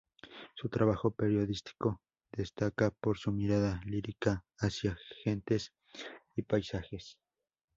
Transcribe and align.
Su 0.55 0.67
trabajo 0.67 1.11
periodístico 1.11 2.01
destaca 2.31 2.89
por 2.89 3.19
su 3.19 3.31
mirada 3.31 3.83
lírica 3.85 4.43
hacia 4.57 4.97
gentes 5.23 5.73
y 6.35 6.41
paisajes. 6.41 7.19